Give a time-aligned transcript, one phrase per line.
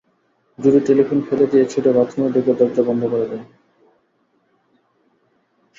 [0.59, 3.45] জুডি telephone ফেলে দিয়ে ছুটে বাথরুমে ঢুকে দরজা বন্ধ করে দেয়।